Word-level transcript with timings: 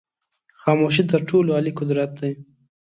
خاموشی 0.61 1.03
تر 1.11 1.21
ټولو 1.29 1.49
عالي 1.57 1.71
قدرت 1.79 2.11
دی. 2.19 2.31